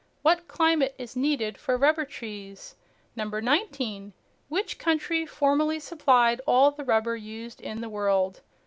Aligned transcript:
What 0.23 0.47
climate 0.47 0.95
is 0.97 1.15
needed 1.15 1.59
for 1.59 1.77
rubber 1.77 2.05
trees? 2.05 2.75
19. 3.15 4.13
Which 4.49 4.79
country 4.79 5.27
formerly 5.27 5.79
supplied 5.79 6.41
all 6.47 6.71
the 6.71 6.83
rubber 6.83 7.15
used 7.15 7.61
in 7.61 7.81
the 7.81 7.87
world? 7.89 8.41